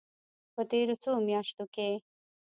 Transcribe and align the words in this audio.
په 0.53 0.61
تېرو 0.71 0.95
څو 1.03 1.11
میاشتو 1.27 1.63
کې 1.75 1.89